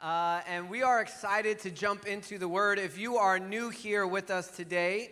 [0.00, 2.78] Uh, and we are excited to jump into the Word.
[2.78, 5.10] If you are new here with us today,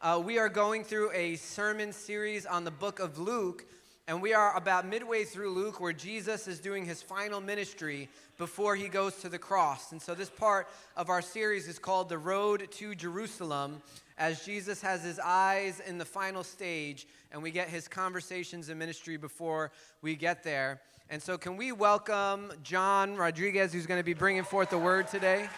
[0.00, 3.66] uh, we are going through a sermon series on the book of Luke.
[4.06, 8.76] And we are about midway through Luke where Jesus is doing his final ministry before
[8.76, 9.90] he goes to the cross.
[9.90, 13.82] And so, this part of our series is called The Road to Jerusalem
[14.18, 18.78] as Jesus has his eyes in the final stage and we get his conversations and
[18.78, 20.80] ministry before we get there.
[21.10, 25.08] And so, can we welcome John Rodriguez, who's going to be bringing forth the word
[25.08, 25.48] today?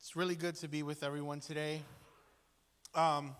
[0.00, 1.82] It's really good to be with everyone today.
[2.96, 3.36] Um,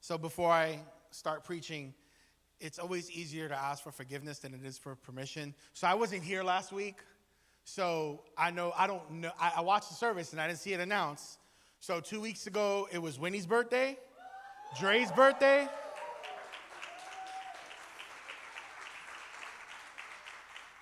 [0.00, 0.78] so, before I
[1.10, 1.92] start preaching,
[2.60, 5.54] it's always easier to ask for forgiveness than it is for permission.
[5.74, 6.96] So, I wasn't here last week.
[7.64, 10.72] So I know, I don't know, I, I, watched the service and I didn't see
[10.72, 11.38] it announced.
[11.78, 13.96] So two weeks ago, it was Winnie's birthday,
[14.78, 15.68] Dre's birthday.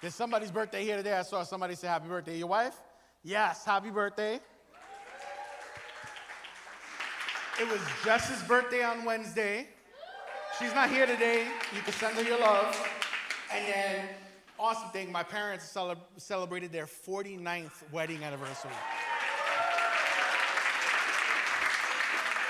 [0.00, 1.12] There's somebody's birthday here today.
[1.12, 2.39] I saw somebody say happy birthday.
[2.39, 2.75] Your wife?
[3.22, 4.41] Yes, happy birthday.
[7.61, 9.69] It was Jess's birthday on Wednesday.
[10.59, 11.47] She's not here today.
[11.75, 12.75] You can send her your love.
[13.53, 14.09] And then
[14.61, 15.11] awesome thing.
[15.11, 18.70] My parents cele- celebrated their 49th wedding anniversary.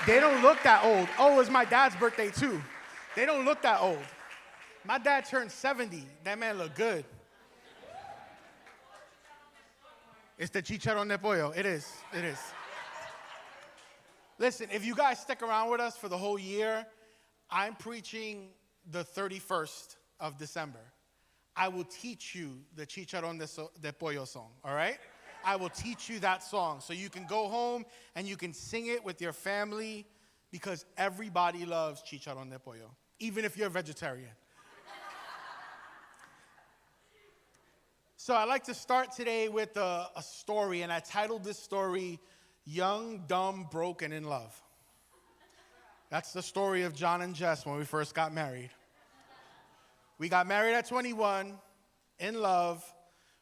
[0.05, 1.07] They don't look that old.
[1.19, 2.61] Oh, it's my dad's birthday too.
[3.15, 3.99] They don't look that old.
[4.83, 6.03] My dad turned 70.
[6.23, 7.05] That man looked good.
[10.37, 11.53] It's the chicharron de pollo.
[11.55, 11.87] It is.
[12.17, 12.39] It is.
[14.39, 16.83] Listen, if you guys stick around with us for the whole year,
[17.51, 18.49] I'm preaching
[18.89, 20.79] the 31st of December.
[21.55, 24.97] I will teach you the Chicharron de, so, de Pollo song, all right?
[25.43, 27.85] I will teach you that song so you can go home
[28.15, 30.05] and you can sing it with your family
[30.51, 34.29] because everybody loves Chicharron de Pollo, even if you're a vegetarian.
[38.17, 42.19] so I like to start today with a, a story, and I titled this story
[42.65, 44.55] Young, Dumb, Broken in Love.
[46.09, 48.69] That's the story of John and Jess when we first got married.
[50.21, 51.57] We got married at 21,
[52.19, 52.85] in love.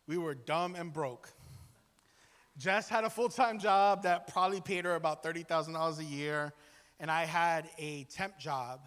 [0.08, 1.30] We were dumb and broke.
[2.58, 6.54] Jess had a full time job that probably paid her about $30,000 a year,
[7.02, 8.80] and I had a temp job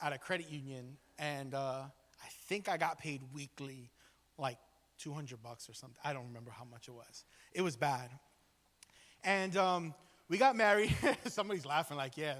[0.00, 3.90] at a credit union, and uh, I think I got paid weekly,
[4.38, 4.56] like
[4.96, 5.98] 200 bucks or something.
[6.02, 7.26] I don't remember how much it was.
[7.52, 8.08] It was bad.
[9.24, 9.94] And um,
[10.30, 10.96] we got married.
[11.26, 12.36] Somebody's laughing, like, yeah.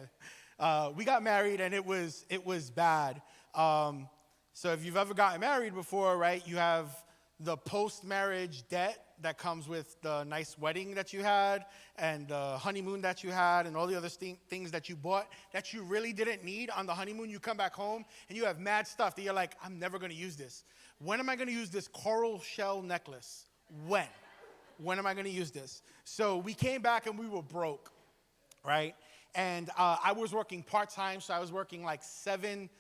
[0.59, 3.21] Uh, we got married, and it was it was bad.
[3.55, 4.09] Um,
[4.57, 6.89] so if you've ever gotten married before, right, you have
[7.41, 13.03] the post-marriage debt that comes with the nice wedding that you had and the honeymoon
[13.03, 16.11] that you had and all the other th- things that you bought that you really
[16.15, 17.29] didn't need on the honeymoon.
[17.29, 20.15] You come back home and you have mad stuff that you're like, I'm never to
[20.15, 20.65] use this.
[21.01, 23.45] When am I to use this coral shell necklace?
[23.87, 24.09] When?
[24.79, 25.83] When am I to use this?
[26.05, 27.93] So we came back and we were broke,
[28.65, 28.95] right?
[29.35, 32.71] And uh, I was working part time, so I was working like seven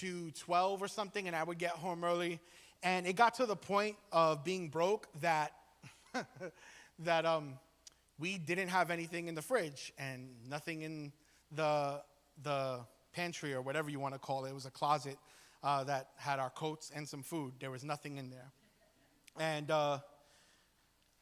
[0.00, 2.40] to 12 or something, and I would get home early.
[2.82, 5.52] And it got to the point of being broke that,
[7.00, 7.58] that um,
[8.18, 11.12] we didn't have anything in the fridge and nothing in
[11.52, 12.02] the,
[12.42, 12.80] the
[13.12, 14.50] pantry or whatever you want to call it.
[14.50, 15.16] It was a closet
[15.62, 17.54] uh, that had our coats and some food.
[17.60, 18.50] There was nothing in there.
[19.38, 19.98] And uh,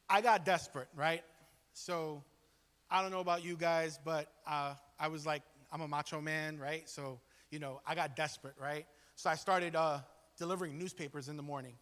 [0.09, 1.23] I got desperate, right?
[1.73, 2.25] So
[2.91, 5.43] I don't know about you guys, but uh, I was like,
[5.73, 6.89] I'm a macho man, right?
[6.89, 8.87] So you know, I got desperate, right?
[9.17, 10.01] So I started uh,
[10.39, 11.75] delivering newspapers in the morning.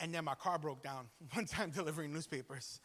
[0.00, 2.80] And then my car broke down one time delivering newspapers.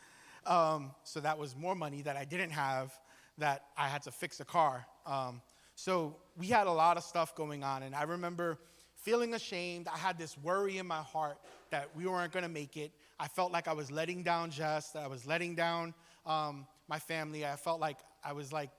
[0.46, 2.92] Um, so that was more money that I didn't have
[3.38, 4.86] that I had to fix a car.
[5.06, 5.42] Um,
[5.76, 7.84] so we had a lot of stuff going on.
[7.84, 8.60] And I remember
[8.96, 9.88] feeling ashamed.
[9.88, 11.38] I had this worry in my heart
[11.72, 12.92] that we weren't going to make it.
[13.20, 15.94] I felt like I was letting down Jess, that I was letting down
[16.26, 17.46] um, my family.
[17.46, 18.70] I felt like I was like,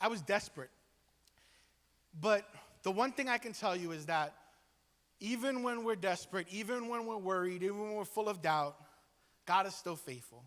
[0.00, 0.70] I was desperate.
[2.20, 2.48] But
[2.82, 4.34] the one thing I can tell you is that
[5.20, 8.76] even when we're desperate, even when we're worried, even when we're full of doubt,
[9.46, 10.44] God is still faithful.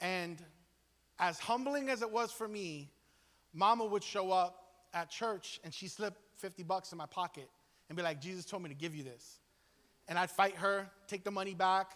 [0.00, 0.42] And
[1.18, 2.90] as humbling as it was for me,
[3.52, 4.56] mama would show up
[4.94, 7.48] at church and she slipped 50 bucks in my pocket
[7.88, 9.38] and be like, Jesus told me to give you this.
[10.08, 11.92] And I'd fight her, take the money back,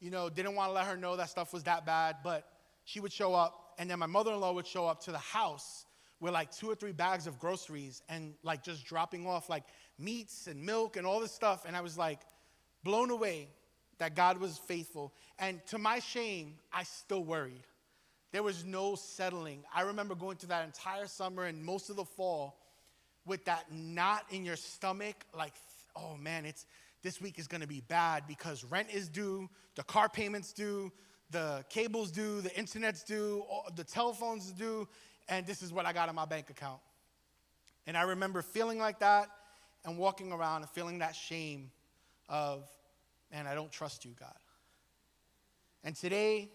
[0.00, 2.48] you know, didn't want to let her know that stuff was that bad, but
[2.84, 3.74] she would show up.
[3.78, 5.86] And then my mother in law would show up to the house
[6.20, 9.64] with like two or three bags of groceries and like just dropping off like
[9.98, 11.64] meats and milk and all this stuff.
[11.66, 12.20] And I was like
[12.84, 13.48] blown away
[13.98, 15.12] that God was faithful.
[15.38, 17.62] And to my shame, I still worried
[18.32, 19.62] There was no settling.
[19.72, 22.58] I remember going through that entire summer and most of the fall
[23.26, 25.54] with that knot in your stomach, like,
[25.96, 26.66] oh man, it's
[27.02, 30.90] this week is gonna be bad because rent is due, the car payments due,
[31.30, 33.44] the cables due, the internet's due,
[33.76, 34.88] the telephones due,
[35.28, 36.80] and this is what I got in my bank account.
[37.86, 39.28] And I remember feeling like that
[39.84, 41.70] and walking around and feeling that shame
[42.28, 42.68] of,
[43.30, 44.34] man, I don't trust you, God.
[45.82, 46.48] And today,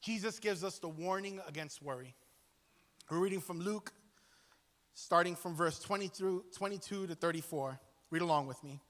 [0.00, 2.14] Jesus gives us the warning against worry.
[3.10, 3.92] We're reading from Luke,
[4.94, 7.78] starting from verse 20 through 22 to 34.
[8.10, 8.80] Read along with me.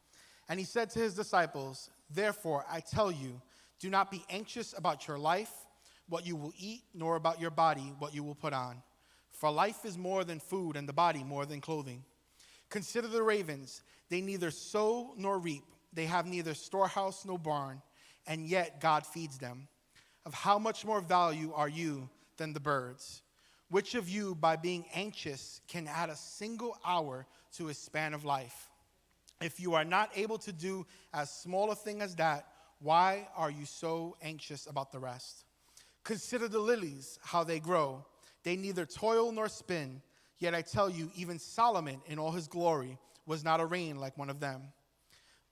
[0.49, 3.41] And he said to his disciples, Therefore, I tell you,
[3.79, 5.53] do not be anxious about your life,
[6.09, 8.83] what you will eat, nor about your body, what you will put on.
[9.31, 12.05] For life is more than food, and the body more than clothing.
[12.71, 13.83] Consider the ravens.
[14.09, 17.83] They neither sow nor reap, they have neither storehouse nor barn,
[18.27, 19.69] and yet God feeds them.
[20.25, 23.23] Of how much more value are you than the birds?
[23.69, 27.27] Which of you, by being anxious, can add a single hour
[27.57, 28.71] to his span of life?
[29.41, 32.47] If you are not able to do as small a thing as that,
[32.79, 35.46] why are you so anxious about the rest?
[36.07, 38.07] Consider the lilies, how they grow.
[38.45, 40.01] They neither toil nor spin.
[40.39, 44.31] Yet I tell you, even Solomon in all his glory was not arrayed like one
[44.31, 44.63] of them.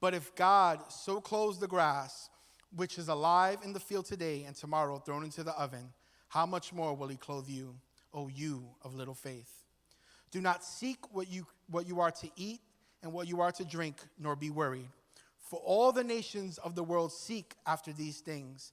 [0.01, 2.31] But if God so clothes the grass,
[2.77, 5.93] which is alive in the field today and tomorrow thrown into the oven,
[6.29, 7.75] how much more will he clothe you,
[8.13, 9.65] O you of little faith?
[10.31, 12.61] Do not seek what you, what you are to eat
[13.03, 14.89] and what you are to drink, nor be worried.
[15.41, 18.73] For all the nations of the world seek after these things,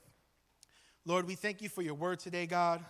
[1.05, 2.83] Lord, we thank you for your word today, God.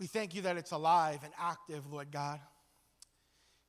[0.00, 2.40] We thank you that it's alive and active, Lord God.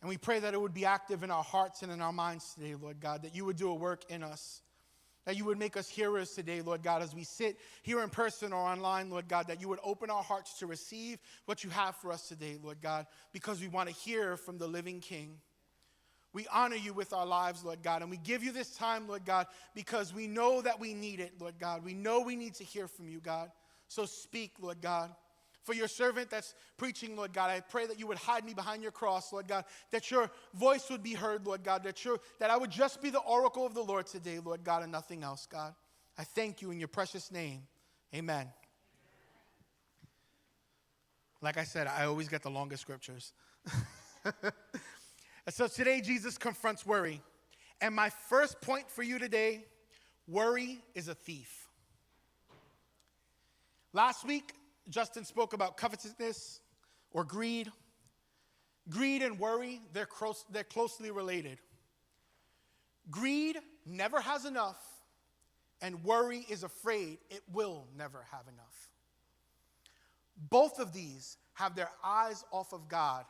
[0.02, 2.54] And we pray that it would be active in our hearts and in our minds
[2.54, 4.62] today, Lord God, that you would do a work in us,
[5.26, 8.54] that you would make us hearers today, Lord God, as we sit here in person
[8.54, 11.96] or online, Lord God, that you would open our hearts to receive what you have
[11.98, 15.38] for us today, Lord God, because we want to hear from the living King.
[16.32, 19.26] We honor you with our lives, Lord God, and we give you this time, Lord
[19.26, 21.84] God, because we know that we need it, Lord God.
[21.84, 23.50] We know we need to hear from you, God.
[23.88, 25.10] So speak, Lord God.
[25.64, 28.82] For your servant that's preaching, Lord God, I pray that you would hide me behind
[28.82, 32.50] your cross, Lord God, that your voice would be heard, Lord God, that, your, that
[32.50, 35.48] I would just be the oracle of the Lord today, Lord God, and nothing else,
[35.52, 35.74] God.
[36.18, 37.64] I thank you in your precious name.
[38.16, 38.48] Amen.
[41.42, 43.34] Like I said, I always get the longest scriptures.
[45.50, 47.24] And so today, Jesus confronts worry.
[47.82, 49.66] And my first point for you today
[50.28, 51.68] worry is a thief.
[53.92, 54.54] Last week,
[54.90, 56.60] Justin spoke about covetousness
[57.10, 57.72] or greed.
[58.90, 61.58] Greed and worry, they're, close, they're closely related.
[63.10, 63.58] Greed
[63.88, 64.78] never has enough,
[65.82, 68.92] and worry is afraid it will never have enough.
[70.52, 73.26] Both of these have their eyes off of God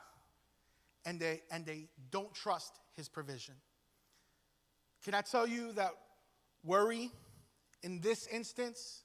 [1.10, 3.56] and they, and they don't trust his provision.
[5.04, 5.90] Can I tell you that
[6.64, 7.10] worry
[7.82, 9.02] in this instance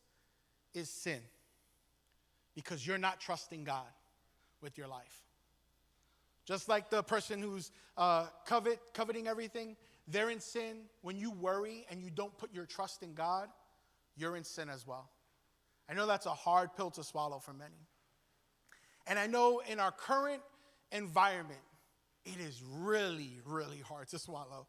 [0.74, 1.20] is sin?
[2.54, 3.86] Because you're not trusting God
[4.60, 5.22] with your life.
[6.44, 9.74] Just like the person who's uh, covet, coveting everything,
[10.06, 10.82] they're in sin.
[11.00, 13.48] When you worry and you don't put your trust in God,
[14.14, 15.08] you're in sin as well.
[15.88, 17.88] I know that's a hard pill to swallow for many.
[19.06, 20.42] And I know in our current
[20.92, 21.60] environment,
[22.24, 24.66] it is really, really hard to swallow.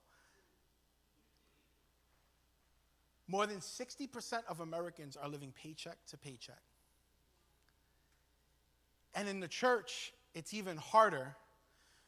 [3.27, 6.61] More than 60% of Americans are living paycheck to paycheck.
[9.15, 11.35] And in the church, it's even harder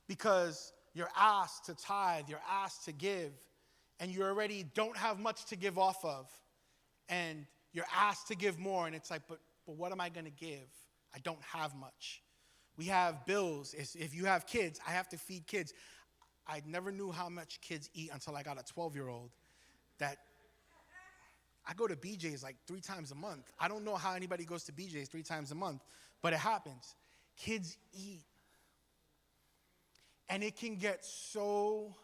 [0.08, 3.32] because you're asked to tithe, you're asked to give,
[4.00, 6.30] and you already don't have much to give off of.
[7.10, 10.30] And you're asked to give more, and it's like, but, but what am I gonna
[10.30, 10.68] give?
[11.16, 12.22] I don't have much.
[12.77, 13.74] We have bills.
[13.77, 15.74] If you have kids, I have to feed kids.
[16.48, 19.31] I never knew how much kids eat until I got a 12 year old
[19.98, 20.17] that
[21.67, 23.51] I go to BJ's like three times a month.
[23.60, 25.84] I don't know how anybody goes to BJ's three times a month,
[26.22, 26.96] but it happens.
[27.36, 28.24] Kids eat.
[30.29, 31.96] And it can get so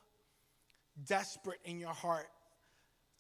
[1.06, 2.28] desperate in your heart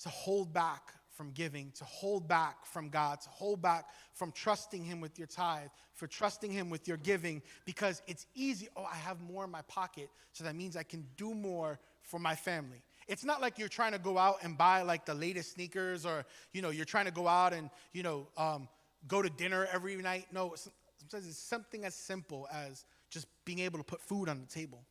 [0.01, 4.83] to hold back from giving, to hold back from God, to hold back from trusting
[4.83, 8.67] Him with your tithe, for trusting Him with your giving, because it's easy.
[8.75, 12.19] Oh, I have more in my pocket, so that means I can do more for
[12.19, 12.81] my family.
[13.07, 16.25] It's not like you're trying to go out and buy like the latest sneakers, or
[16.51, 18.67] you know, you're trying to go out and you know, um,
[19.07, 20.27] go to dinner every night.
[20.31, 20.55] No,
[20.97, 24.83] sometimes it's something as simple as just being able to put food on the table,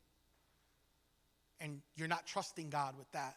[1.61, 3.37] and you're not trusting God with that.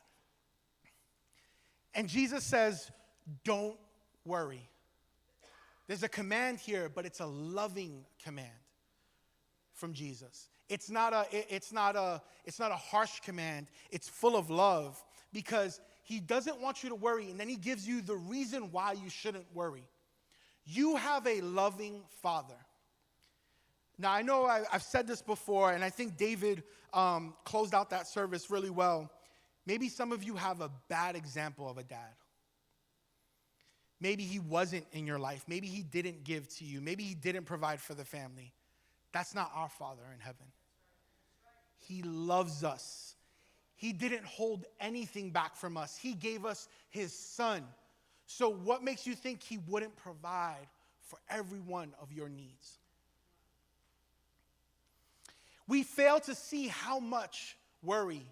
[1.96, 2.92] And Jesus says,
[3.44, 3.78] Don't
[4.26, 4.70] worry.
[5.88, 8.50] There's a command here, but it's a loving command
[9.74, 10.50] from Jesus.
[10.68, 13.68] It's not a, it's not a, it's not a harsh command.
[13.92, 17.88] It's full of love because he doesn't want you to worry, and then he gives
[17.88, 19.84] you the reason why you shouldn't worry.
[20.66, 22.56] You have a loving father.
[23.98, 27.92] Now, I know I, have said this before, and I think David um, closed out
[27.92, 29.12] that service really well.
[29.66, 32.14] Maybe some of you have a bad example of a dad.
[34.00, 35.46] Maybe he wasn't in your life.
[35.48, 36.82] Maybe he didn't give to you.
[36.82, 38.54] Maybe he didn't provide for the family.
[39.14, 40.46] That's not our Father in heaven.
[41.80, 43.16] He loves us.
[43.76, 45.98] He didn't hold anything back from us.
[45.98, 47.64] He gave us his son.
[48.28, 50.68] So, what makes you think he wouldn't provide
[51.02, 52.80] for every one of your needs?
[55.68, 58.26] We fail to see how much worry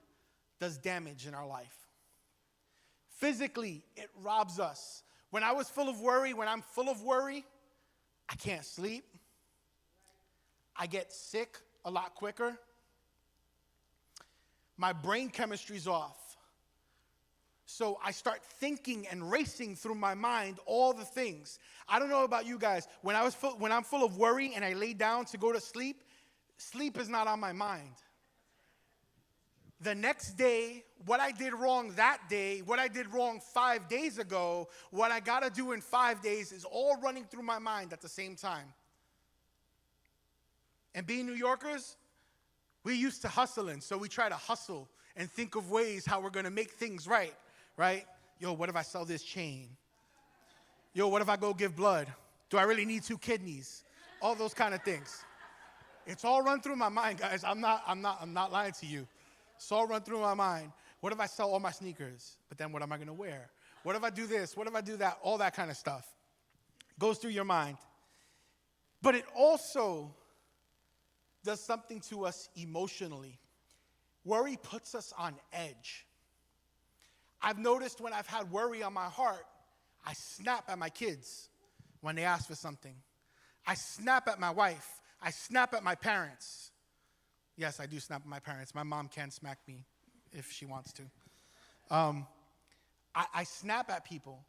[0.64, 1.76] does damage in our life.
[3.20, 5.04] Physically, it robs us.
[5.30, 7.44] When I was full of worry, when I'm full of worry,
[8.30, 9.04] I can't sleep.
[10.74, 12.58] I get sick a lot quicker.
[14.78, 16.38] My brain chemistry's off.
[17.66, 21.60] So I start thinking and racing through my mind all the things.
[21.90, 22.88] I don't know about you guys.
[23.02, 25.52] When I was full, when I'm full of worry and I lay down to go
[25.52, 26.04] to sleep,
[26.56, 27.96] sleep is not on my mind
[29.84, 34.18] the next day, what I did wrong that day, what I did wrong five days
[34.18, 38.02] ago, what I gotta do in five days is all running through my mind at
[38.02, 38.74] the same time.
[40.96, 41.98] And being New Yorkers,
[42.84, 46.30] we used to hustling, so we try to hustle and think of ways how we're
[46.30, 47.36] gonna make things right,
[47.78, 48.06] right?
[48.40, 49.70] Yo, what if I sell this chain?
[50.94, 52.08] Yo, what if I go give blood?
[52.50, 53.84] Do I really need two kidneys?
[54.22, 55.24] All those kind of things.
[56.06, 57.44] It's all run through my mind, guys.
[57.44, 59.08] I'm not, I'm not, I'm not lying to you.
[59.64, 60.74] So run through my mind.
[61.00, 62.36] What if I sell all my sneakers?
[62.50, 63.50] But then what am I going to wear?
[63.84, 64.58] What if I do this?
[64.58, 65.20] What if I do that?
[65.22, 66.06] All that kind of stuff
[67.00, 67.78] goes through your mind.
[69.02, 70.14] But it also
[71.46, 73.40] does something to us emotionally.
[74.26, 76.06] Worry puts us on edge.
[77.42, 79.46] I've noticed when I've had worry on my heart,
[80.06, 81.48] I snap at my kids
[82.02, 82.96] when they ask for something.
[83.66, 85.02] I snap at my wife.
[85.22, 86.73] I snap at my parents.
[87.56, 88.74] Yes, I do snap at my parents.
[88.74, 89.86] My mom can smack me
[90.32, 91.04] if she wants to.
[91.92, 92.26] Um,
[93.14, 94.44] I, I, snap at people.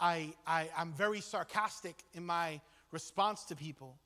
[0.00, 3.96] I, I, I'm very sarcastic in my response to people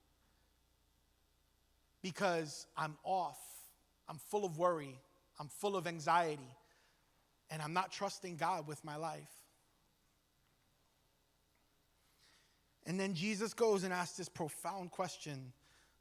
[2.02, 3.38] because I'm off.
[4.08, 5.00] I'm full of worry.
[5.40, 6.54] I'm full of anxiety.
[7.50, 9.30] And I'm not trusting God with my life.
[12.86, 15.52] And then Jesus goes and asks this profound question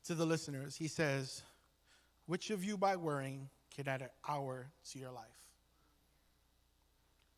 [0.06, 0.76] to the listeners.
[0.76, 1.42] He says,
[2.26, 5.26] which of you, by worrying, can add an hour to your life?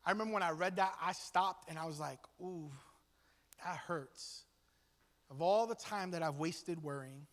[0.06, 2.72] I remember when I read that, I stopped and I was like, ooh,
[3.66, 4.44] that hurts.
[5.30, 7.28] Of all the time that I've wasted worrying,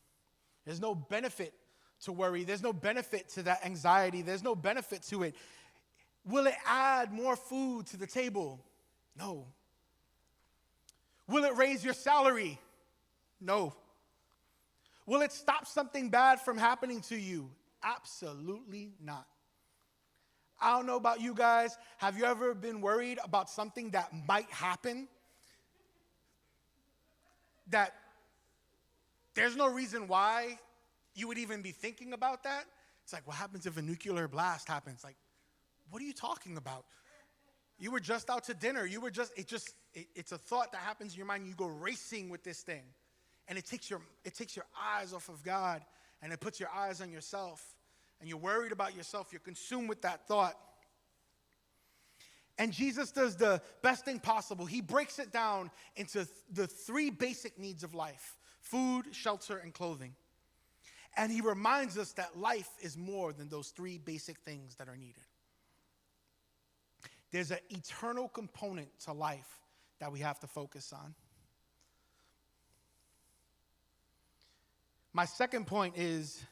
[0.64, 1.54] there's no benefit
[2.04, 2.42] to worry.
[2.42, 4.22] There's no benefit to that anxiety.
[4.22, 5.36] There's no benefit to it.
[6.24, 8.60] Will it add more food to the table?
[9.16, 9.46] No.
[11.28, 12.58] Will it raise your salary?
[13.40, 13.74] No.
[15.06, 17.50] Will it stop something bad from happening to you?
[17.82, 19.26] Absolutely not.
[20.60, 21.76] I don't know about you guys.
[21.98, 25.08] Have you ever been worried about something that might happen?
[27.68, 27.92] That
[29.34, 30.58] there's no reason why
[31.14, 32.64] you would even be thinking about that?
[33.02, 35.04] It's like, what happens if a nuclear blast happens?
[35.04, 35.16] Like,
[35.90, 36.86] what are you talking about?
[37.78, 38.86] You were just out to dinner.
[38.86, 41.46] You were just, it just, it, it's a thought that happens in your mind.
[41.46, 42.84] You go racing with this thing
[43.48, 44.64] and it takes your it takes your
[44.96, 45.82] eyes off of God
[46.22, 47.62] and it puts your eyes on yourself
[48.20, 50.54] and you're worried about yourself you're consumed with that thought.
[52.56, 54.64] And Jesus does the best thing possible.
[54.64, 60.14] He breaks it down into the three basic needs of life food shelter and clothing.
[61.16, 64.96] And he reminds us that life is more than those three basic things that are
[64.96, 65.22] needed.
[67.30, 69.60] There's an eternal component to life
[70.00, 71.14] that we have to focus on
[75.14, 76.44] My second point is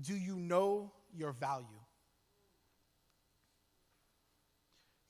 [0.00, 1.66] do you know your value?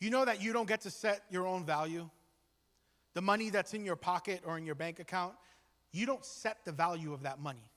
[0.01, 2.09] You know that you don't get to set your own value?
[3.19, 5.35] the money that's in your pocket or in your bank account,
[5.93, 7.69] you don't set the value of that money.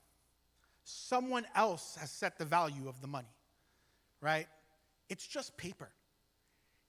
[0.84, 3.34] Someone else has set the value of the money,
[4.20, 4.46] right?
[5.08, 5.90] It's just paper.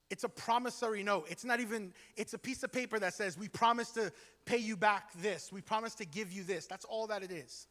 [0.08, 1.26] It's a promissory note.
[1.28, 4.12] It's not even, it's a piece of paper that says, we promise to
[4.44, 5.50] pay you back this.
[5.50, 6.68] We promise to give you this.
[6.68, 7.66] That's all that it is.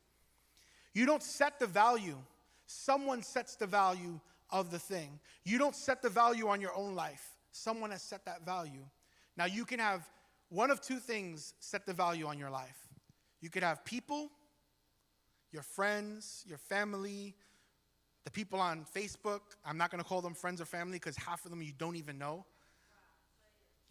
[0.93, 2.17] You don't set the value,
[2.65, 4.19] someone sets the value
[4.49, 5.19] of the thing.
[5.43, 8.85] You don't set the value on your own life, someone has set that value.
[9.35, 10.07] Now, you can have
[10.49, 12.77] one of two things set the value on your life.
[13.41, 14.29] You could have people,
[15.51, 17.35] your friends, your family,
[18.23, 19.41] the people on Facebook.
[19.65, 21.95] I'm not going to call them friends or family because half of them you don't
[21.95, 22.45] even know.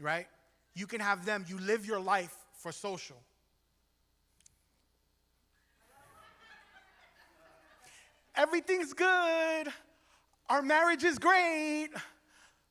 [0.01, 0.27] Right?
[0.75, 1.45] You can have them.
[1.49, 3.17] You live your life for social.
[8.35, 9.69] Everything's good.
[10.49, 11.89] Our marriage is great.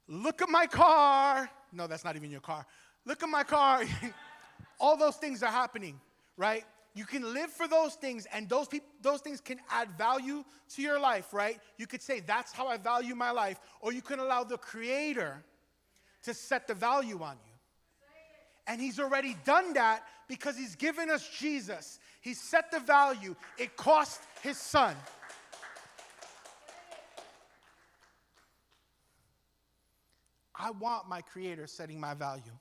[0.08, 1.50] Look at my car.
[1.72, 2.66] No, that's not even your car.
[3.06, 3.84] Look at my car.
[4.80, 6.00] All those things are happening,
[6.38, 6.66] right?
[6.94, 10.44] You can live for those things, and those, peop- those things can add value
[10.76, 11.60] to your life, right?
[11.78, 13.60] You could say, That's how I value my life.
[13.80, 15.44] Or you can allow the Creator
[16.24, 17.54] to set the value on you.
[18.68, 22.00] And He's already done that because He's given us Jesus.
[22.20, 24.96] He set the value, it cost His Son.
[30.62, 32.52] I want my Creator setting my value.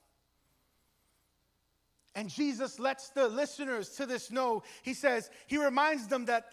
[2.15, 4.63] And Jesus lets the listeners to this know.
[4.83, 6.47] He says, He reminds them that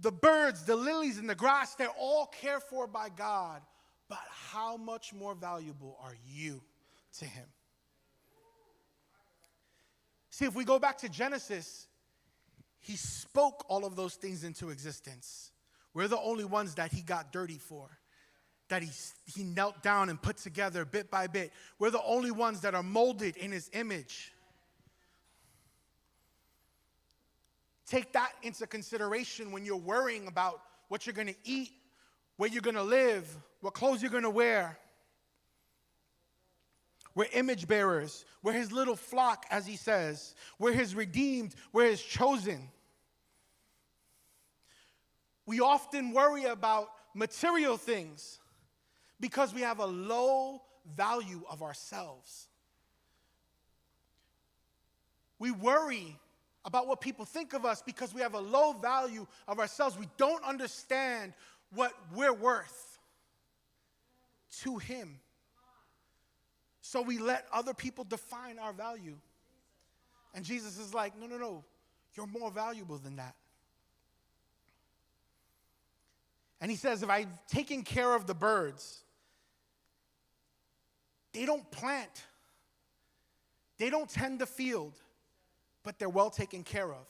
[0.00, 3.62] the birds, the lilies, and the grass, they're all cared for by God.
[4.08, 4.20] But
[4.52, 6.60] how much more valuable are you
[7.18, 7.46] to Him?
[10.30, 11.88] See, if we go back to Genesis,
[12.80, 15.50] He spoke all of those things into existence.
[15.94, 17.88] We're the only ones that He got dirty for
[18.68, 18.90] that he,
[19.26, 21.52] he knelt down and put together bit by bit.
[21.78, 24.32] We're the only ones that are molded in his image.
[27.86, 31.70] Take that into consideration when you're worrying about what you're going to eat,
[32.36, 33.24] where you're going to live,
[33.60, 34.76] what clothes you're going to wear.
[37.14, 38.24] We're image bearers.
[38.42, 40.34] We're his little flock, as he says.
[40.58, 41.54] We're his redeemed.
[41.72, 42.68] We're his chosen.
[45.46, 48.40] We often worry about material things
[49.20, 50.62] because we have a low
[50.94, 52.48] value of ourselves.
[55.38, 56.18] We worry
[56.64, 59.98] about what people think of us because we have a low value of ourselves.
[59.98, 61.32] We don't understand
[61.72, 62.98] what we're worth
[64.62, 65.20] to Him.
[66.80, 69.16] So we let other people define our value.
[70.34, 71.64] And Jesus is like, no, no, no,
[72.14, 73.34] you're more valuable than that.
[76.60, 79.02] And he says, if I've taken care of the birds,
[81.36, 82.24] they don't plant,
[83.78, 84.94] they don't tend the field,
[85.84, 87.06] but they're well taken care of.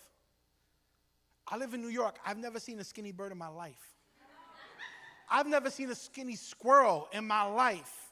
[1.47, 2.19] I live in New York.
[2.27, 3.95] I've never seen a skinny bird in my life.
[5.31, 8.11] I've never seen a skinny squirrel in my life.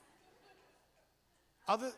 [1.67, 1.91] Other,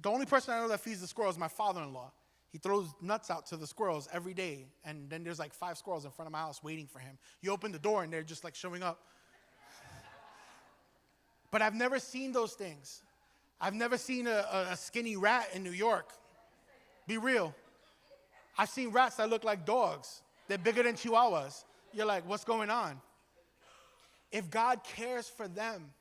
[0.00, 2.12] the only person I know that feeds the squirrels is my father in law.
[2.48, 6.06] He throws nuts out to the squirrels every day, and then there's like five squirrels
[6.06, 7.18] in front of my house waiting for him.
[7.42, 9.02] You open the door, and they're just like showing up.
[11.50, 13.02] but I've never seen those things.
[13.60, 16.12] I've never seen a, a, skinny rat in New York.
[17.06, 17.54] Be real.
[18.58, 20.22] I've seen rats that look like dogs.
[20.48, 21.64] They're bigger than chihuahuas.
[21.92, 23.00] You're like, what's going on?
[24.30, 25.92] If God cares for them,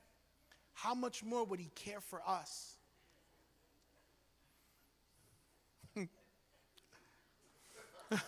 [0.74, 2.76] how much more would He care for us?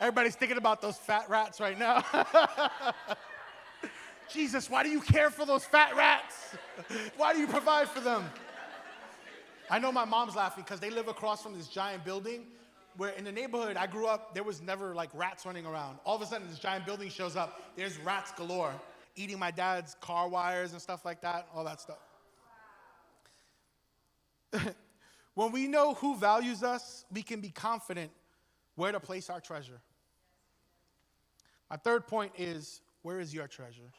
[0.00, 2.04] Everybody's thinking about those fat rats right now.
[4.34, 6.56] Jesus, why do you care for those fat rats?
[7.16, 8.24] Why do you provide for them?
[9.70, 12.46] I know my mom's laughing because they live across from this giant building
[12.96, 15.98] where in the neighborhood I grew up, there was never like rats running around.
[16.04, 17.62] All of a sudden, this giant building shows up.
[17.76, 18.72] There's rats galore,
[19.14, 21.98] eating my dad's car wires and stuff like that, all that stuff.
[25.34, 28.10] when we know who values us, we can be confident
[28.74, 29.80] where to place our treasure.
[31.70, 33.92] My third point is where is your treasure?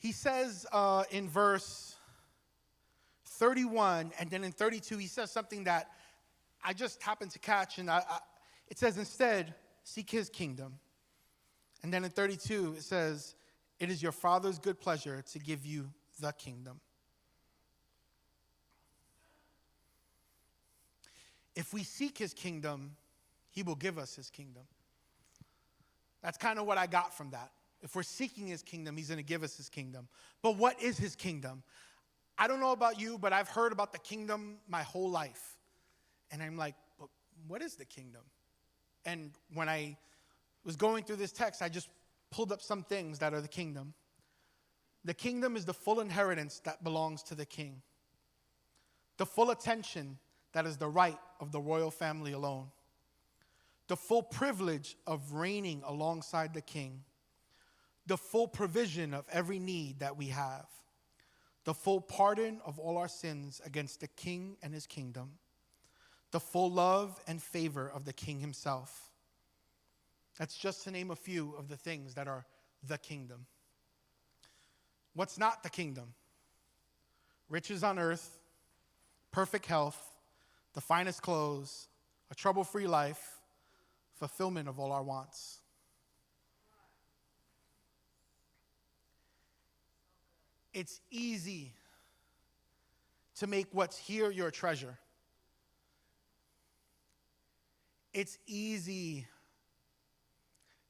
[0.00, 1.94] He says uh, in verse
[3.26, 5.90] 31, and then in 32, he says something that
[6.64, 8.18] I just happened to catch, and I, I,
[8.68, 10.78] it says, instead, seek his kingdom.
[11.82, 13.34] And then in 32, it says,
[13.78, 16.80] It is your Father's good pleasure to give you the kingdom.
[21.54, 22.96] If we seek his kingdom,
[23.50, 24.62] he will give us his kingdom.
[26.22, 27.50] That's kind of what I got from that.
[27.82, 30.08] If we're seeking his kingdom, he's going to give us his kingdom.
[30.42, 31.62] But what is his kingdom?
[32.38, 35.56] I don't know about you, but I've heard about the kingdom my whole life.
[36.30, 37.08] And I'm like, but
[37.48, 38.22] what is the kingdom?
[39.04, 39.96] And when I
[40.64, 41.88] was going through this text, I just
[42.30, 43.94] pulled up some things that are the kingdom.
[45.04, 47.82] The kingdom is the full inheritance that belongs to the king,
[49.16, 50.18] the full attention
[50.52, 52.66] that is the right of the royal family alone,
[53.88, 57.02] the full privilege of reigning alongside the king,
[58.06, 60.66] the full provision of every need that we have,
[61.64, 65.32] the full pardon of all our sins against the king and his kingdom,
[66.30, 69.10] the full love and favor of the king himself.
[70.38, 72.46] That's just to name a few of the things that are
[72.86, 73.46] the kingdom.
[75.14, 76.14] What's not the kingdom?
[77.48, 78.38] Riches on earth,
[79.32, 80.00] perfect health,
[80.72, 81.88] the finest clothes,
[82.30, 83.38] a trouble free life,
[84.14, 85.59] fulfillment of all our wants.
[90.72, 91.74] It's easy
[93.36, 94.98] to make what's here your treasure.
[98.12, 99.26] It's easy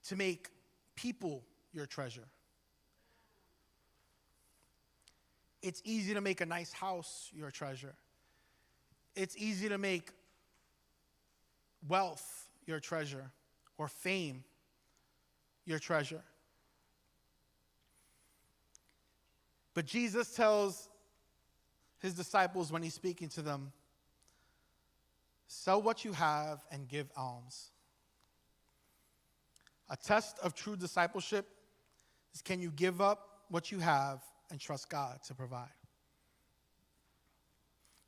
[0.05, 0.49] to make
[0.95, 2.27] people your treasure.
[5.63, 7.95] It's easy to make a nice house your treasure.
[9.15, 10.11] It's easy to make
[11.89, 13.31] wealth your treasure
[13.77, 14.45] or fame
[15.67, 16.23] your treasure.
[19.75, 20.89] But Jesus tells
[22.01, 23.73] his disciples when he's speaking to them
[25.47, 27.71] sell what you have and give alms.
[29.89, 31.47] A test of true discipleship
[32.33, 35.69] is can you give up what you have and trust God to provide?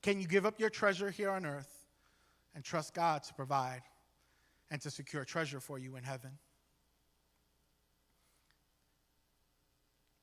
[0.02, 1.86] Can you give up your treasure here on earth
[2.54, 3.82] and trust God to provide
[4.70, 6.30] and to secure treasure for you in heaven?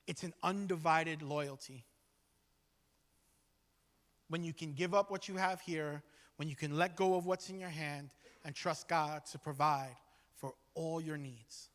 [0.10, 1.86] It's an undivided loyalty.
[4.28, 6.02] When you can give up what you have here,
[6.38, 8.10] when you can let go of what's in your hand
[8.44, 9.96] and trust God to provide
[10.38, 11.70] for all your needs.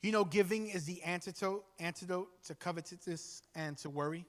[0.00, 4.24] You know, giving is the antidote, antidote to covetousness and to worry.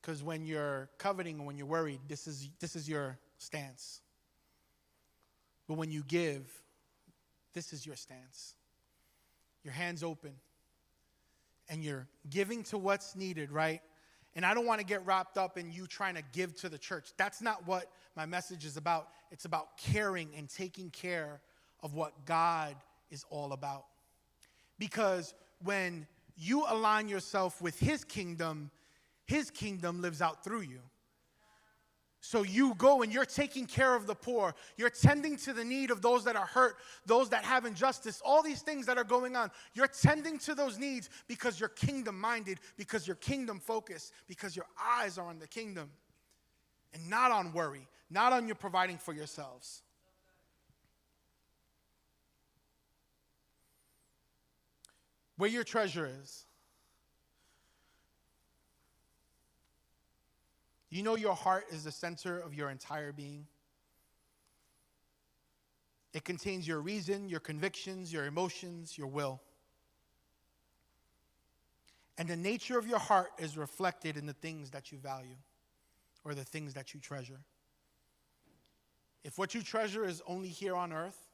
[0.00, 4.00] Because when you're coveting and when you're worried, this is, this is your stance.
[5.66, 6.50] But when you give,
[7.58, 8.54] this is your stance.
[9.64, 10.30] Your hands open
[11.68, 13.80] and you're giving to what's needed, right?
[14.36, 16.78] And I don't want to get wrapped up in you trying to give to the
[16.78, 17.08] church.
[17.16, 19.08] That's not what my message is about.
[19.32, 21.40] It's about caring and taking care
[21.82, 22.76] of what God
[23.10, 23.86] is all about.
[24.78, 28.70] Because when you align yourself with His kingdom,
[29.26, 30.78] His kingdom lives out through you.
[32.28, 34.54] So you go and you're taking care of the poor.
[34.76, 38.42] You're tending to the need of those that are hurt, those that have injustice, all
[38.42, 39.50] these things that are going on.
[39.72, 44.66] You're tending to those needs because you're kingdom minded, because you're kingdom focused, because your
[44.78, 45.88] eyes are on the kingdom
[46.92, 49.80] and not on worry, not on your providing for yourselves.
[55.38, 56.44] Where your treasure is.
[60.90, 63.46] You know your heart is the center of your entire being.
[66.14, 69.42] It contains your reason, your convictions, your emotions, your will.
[72.16, 75.36] And the nature of your heart is reflected in the things that you value
[76.24, 77.40] or the things that you treasure.
[79.22, 81.28] If what you treasure is only here on earth,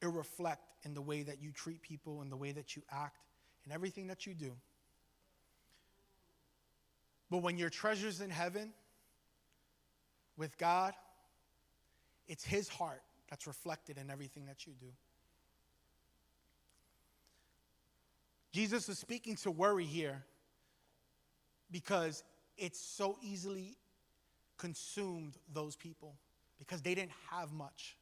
[0.00, 2.82] it will reflect in the way that you treat people, in the way that you
[2.90, 3.18] act,
[3.66, 4.52] in everything that you do.
[7.32, 8.74] But when your treasure's in heaven
[10.36, 10.92] with God,
[12.28, 14.88] it's His heart that's reflected in everything that you do.
[18.52, 20.22] Jesus is speaking to worry here
[21.70, 22.22] because
[22.58, 23.78] it's so easily
[24.58, 26.14] consumed those people
[26.58, 27.96] because they didn't have much.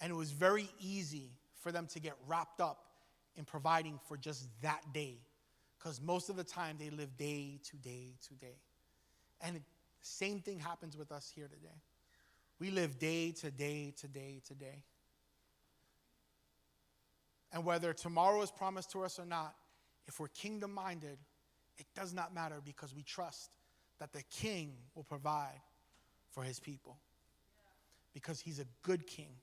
[0.00, 2.84] And it was very easy for them to get wrapped up
[3.36, 5.18] in providing for just that day
[5.84, 8.56] because most of the time they live day to day to day.
[9.42, 9.62] And the
[10.00, 11.82] same thing happens with us here today.
[12.58, 14.82] We live day to day to day to day.
[17.52, 19.54] And whether tomorrow is promised to us or not,
[20.08, 21.18] if we're kingdom minded,
[21.76, 23.50] it does not matter because we trust
[24.00, 25.60] that the king will provide
[26.30, 26.96] for his people.
[28.14, 29.34] Because he's a good king.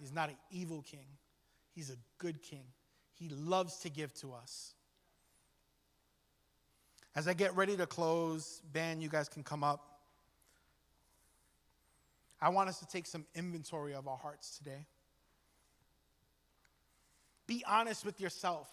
[0.00, 1.06] He's not an evil king.
[1.72, 2.64] He's a good king.
[3.12, 4.74] He loves to give to us.
[7.14, 10.00] As I get ready to close, Ben, you guys can come up.
[12.40, 14.86] I want us to take some inventory of our hearts today.
[17.46, 18.68] Be honest with yourself.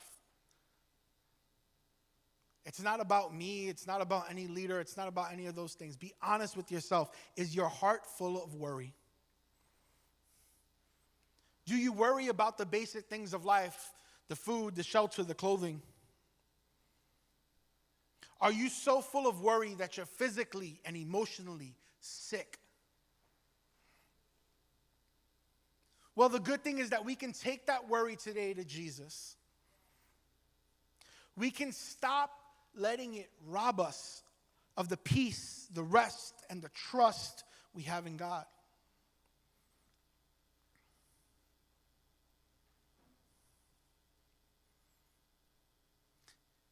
[2.66, 3.68] It's not about me.
[3.68, 4.80] It's not about any leader.
[4.80, 5.98] It's not about any of those things.
[5.98, 7.10] Be honest with yourself.
[7.36, 8.94] Is your heart full of worry?
[11.66, 13.92] Do you worry about the basic things of life
[14.28, 15.82] the food, the shelter, the clothing?
[18.42, 22.58] Are you so full of worry that you're physically and emotionally sick?
[26.16, 29.36] Well, the good thing is that we can take that worry today to Jesus.
[31.38, 32.32] We can stop
[32.76, 34.24] letting it rob us
[34.76, 38.46] of the peace, the rest, and the trust we have in God.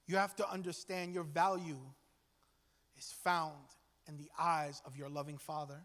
[0.08, 1.80] You have to understand your value
[2.98, 3.56] is found
[4.08, 5.82] in the eyes of your loving Father.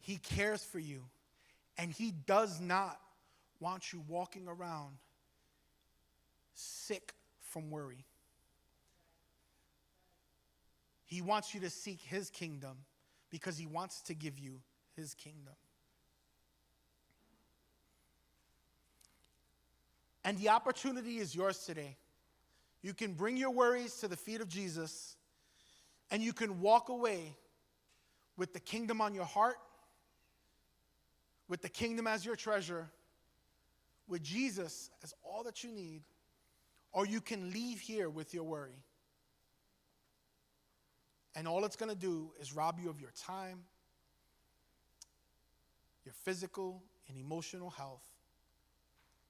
[0.00, 1.02] He cares for you,
[1.78, 3.00] and He does not
[3.60, 4.96] want you walking around
[6.54, 8.04] sick from worry.
[11.04, 12.78] He wants you to seek His kingdom
[13.30, 14.60] because He wants to give you
[14.96, 15.54] His kingdom.
[20.26, 21.96] And the opportunity is yours today.
[22.82, 25.14] You can bring your worries to the feet of Jesus,
[26.10, 27.36] and you can walk away
[28.36, 29.56] with the kingdom on your heart,
[31.48, 32.88] with the kingdom as your treasure,
[34.08, 36.02] with Jesus as all that you need,
[36.92, 38.82] or you can leave here with your worry.
[41.36, 43.60] And all it's going to do is rob you of your time,
[46.04, 48.02] your physical and emotional health,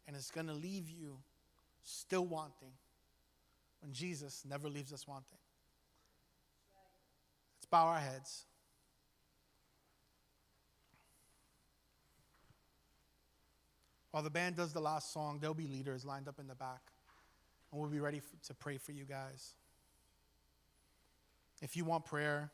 [0.06, 1.18] and it's going to leave you
[1.82, 2.72] still wanting
[3.80, 5.38] when Jesus never leaves us wanting.
[7.56, 8.44] Let's bow our heads.
[14.10, 16.80] While the band does the last song, there'll be leaders lined up in the back,
[17.70, 19.54] and we'll be ready to pray for you guys.
[21.60, 22.50] If you want prayer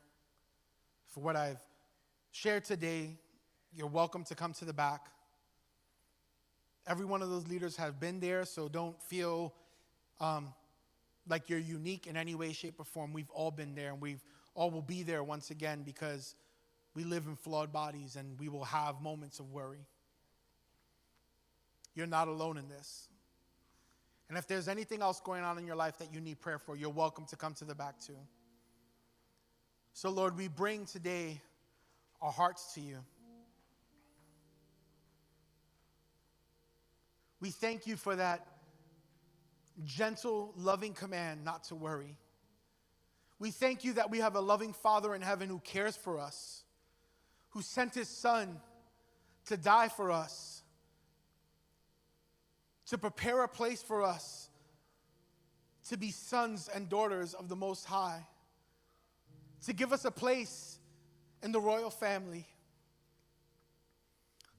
[1.07, 1.61] for what I've
[2.31, 3.17] shared today,
[3.73, 5.07] you're welcome to come to the back.
[6.85, 9.53] Every one of those leaders have been there, so don't feel
[10.19, 10.53] um,
[11.27, 13.13] like you're unique in any way, shape, or form.
[13.13, 14.23] We've all been there, and we've
[14.55, 16.35] all will be there once again because
[16.93, 19.85] we live in flawed bodies and we will have moments of worry.
[21.95, 23.07] You're not alone in this.
[24.29, 26.75] And if there's anything else going on in your life that you need prayer for,
[26.75, 28.17] you're welcome to come to the back too.
[29.93, 31.41] So, Lord, we bring today
[32.21, 32.97] our hearts to you.
[37.43, 38.47] We thank you for that
[39.83, 42.15] gentle, loving command not to worry.
[43.37, 46.63] We thank you that we have a loving Father in heaven who cares for us,
[47.49, 48.61] who sent his Son
[49.47, 50.63] to die for us,
[52.85, 54.47] to prepare a place for us
[55.89, 58.25] to be sons and daughters of the Most High,
[59.65, 60.79] to give us a place
[61.41, 62.47] in the royal family.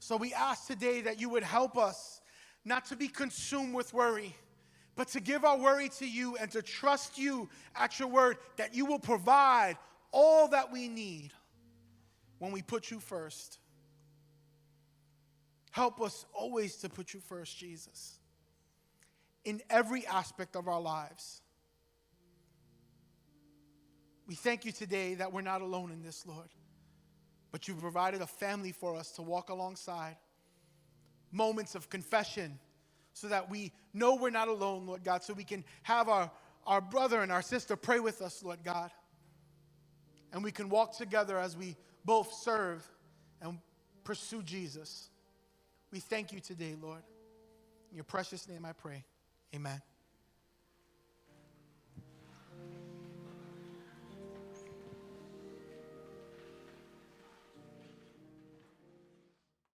[0.00, 2.20] So we ask today that you would help us
[2.64, 4.34] not to be consumed with worry,
[4.96, 8.74] but to give our worry to you and to trust you at your word that
[8.74, 9.76] you will provide
[10.12, 11.32] all that we need
[12.38, 13.58] when we put you first.
[15.72, 18.18] Help us always to put you first, Jesus,
[19.44, 21.42] in every aspect of our lives.
[24.26, 26.48] We thank you today that we're not alone in this, Lord,
[27.50, 30.16] but you've provided a family for us to walk alongside
[31.34, 32.58] moments of confession
[33.12, 36.30] so that we know we're not alone, Lord God, so we can have our,
[36.66, 38.90] our brother and our sister pray with us, Lord God.
[40.32, 42.84] And we can walk together as we both serve
[43.40, 43.58] and
[44.02, 45.10] pursue Jesus.
[45.92, 47.02] We thank you today, Lord.
[47.90, 49.04] In your precious name I pray.
[49.54, 49.80] Amen.